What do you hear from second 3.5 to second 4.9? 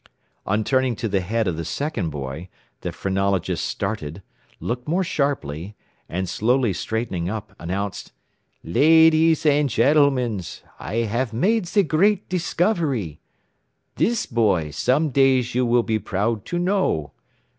started, looked